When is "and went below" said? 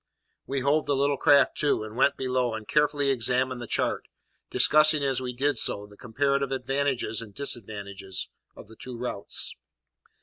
1.83-2.55